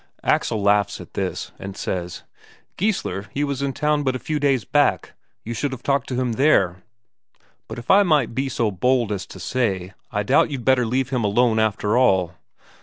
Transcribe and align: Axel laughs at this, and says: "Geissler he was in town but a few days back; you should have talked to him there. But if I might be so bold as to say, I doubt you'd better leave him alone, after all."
Axel 0.23 0.59
laughs 0.59 0.99
at 0.99 1.13
this, 1.13 1.51
and 1.59 1.77
says: 1.77 2.23
"Geissler 2.75 3.27
he 3.35 3.43
was 3.43 3.61
in 3.61 3.71
town 3.71 4.01
but 4.01 4.15
a 4.15 4.17
few 4.17 4.39
days 4.39 4.65
back; 4.65 5.13
you 5.45 5.53
should 5.53 5.71
have 5.71 5.83
talked 5.83 6.07
to 6.09 6.15
him 6.19 6.31
there. 6.31 6.81
But 7.67 7.77
if 7.77 7.91
I 7.91 8.01
might 8.01 8.33
be 8.33 8.49
so 8.49 8.71
bold 8.71 9.11
as 9.11 9.27
to 9.27 9.39
say, 9.39 9.93
I 10.11 10.23
doubt 10.23 10.49
you'd 10.49 10.65
better 10.65 10.87
leave 10.87 11.11
him 11.11 11.23
alone, 11.23 11.59
after 11.59 11.99
all." 11.99 12.33